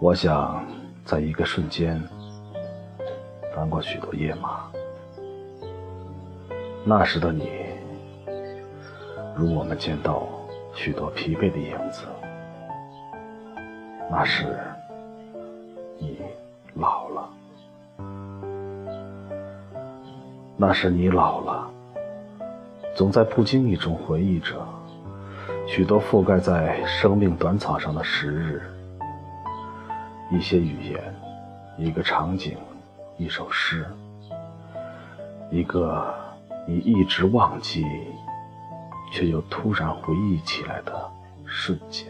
[0.00, 0.64] 我想，
[1.04, 2.00] 在一个瞬间，
[3.52, 4.70] 翻过许多页码。
[6.84, 7.50] 那时的你，
[9.36, 10.28] 如我们见到
[10.72, 12.04] 许多疲惫的影子。
[14.08, 14.56] 那时，
[15.98, 16.20] 你
[16.74, 17.28] 老了。
[20.56, 21.68] 那时你老了，
[22.94, 24.54] 总在不经意中回忆着
[25.66, 28.62] 许多覆盖在生命短草上的时日。
[30.30, 31.14] 一些语言，
[31.78, 32.56] 一个场景，
[33.16, 33.86] 一首诗，
[35.50, 36.14] 一个
[36.66, 37.86] 你一直忘记
[39.10, 41.10] 却又突然回忆起来的
[41.46, 42.06] 瞬间。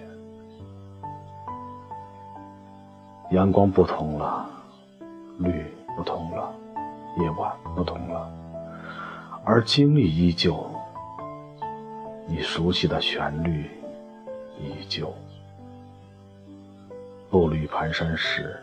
[3.30, 4.50] 阳光不同了，
[5.38, 5.64] 绿
[5.96, 6.52] 不同了，
[7.20, 8.28] 夜晚不同了，
[9.44, 10.68] 而经历依旧，
[12.26, 13.70] 你熟悉的旋律
[14.58, 15.14] 依旧。
[17.30, 18.56] 步履蹒跚时，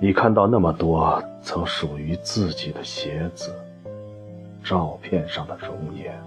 [0.00, 3.54] 你看到那么多曾属于自己的鞋子，
[4.64, 6.18] 照片上的容颜，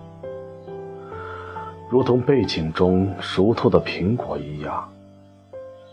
[1.89, 4.87] 如同背景中熟透的苹果一样，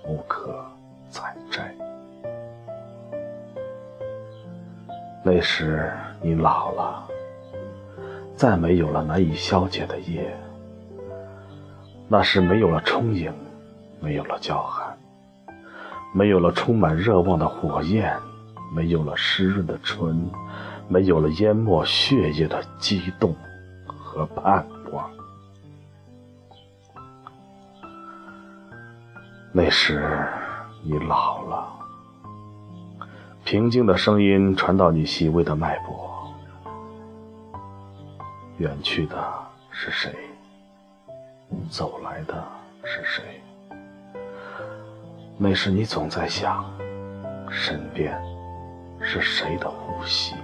[0.06, 0.62] 无可
[1.08, 1.74] 采摘。
[5.22, 7.08] 那时你老了，
[8.36, 10.36] 再没有了难以消解的夜，
[12.08, 13.32] 那时没有了充盈，
[14.00, 14.94] 没有了叫喊。
[16.12, 18.18] 没有了充满热望的火焰，
[18.74, 20.30] 没有了湿润的唇，
[20.88, 23.34] 没有了淹没血液的激动
[23.86, 25.10] 和盼望。
[29.52, 30.28] 那时
[30.82, 31.68] 你老了，
[33.44, 36.10] 平静的声音传到你细微的脉搏。
[38.58, 39.16] 远去的
[39.70, 40.14] 是谁？
[41.70, 42.44] 走来的
[42.84, 43.40] 是谁？
[45.42, 46.62] 那时你总在想，
[47.48, 48.14] 身边
[49.00, 50.34] 是谁的呼吸？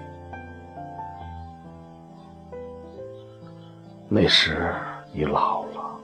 [4.09, 4.75] 那时
[5.13, 6.01] 你老了，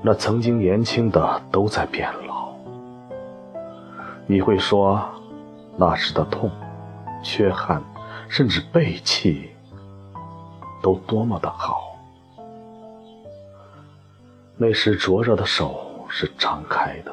[0.00, 2.54] 那曾经年轻的都在变老。
[4.24, 5.02] 你会说，
[5.76, 6.48] 那时的痛、
[7.24, 7.82] 缺憾，
[8.28, 9.50] 甚至背弃，
[10.80, 11.98] 都多么的好。
[14.56, 17.12] 那时灼热的手是张开的。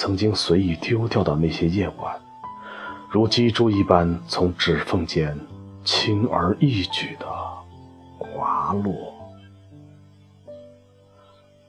[0.00, 2.18] 曾经随意丢掉的那些夜晚，
[3.10, 5.38] 如击珠一般从指缝间
[5.84, 7.26] 轻而易举的
[8.18, 9.12] 滑落。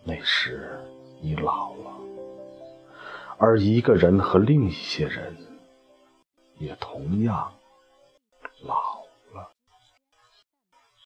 [0.06, 0.80] 那时
[1.20, 1.91] 你老了，
[3.38, 5.36] 而一个人和另一些人
[6.58, 7.52] 也同样
[8.64, 9.00] 老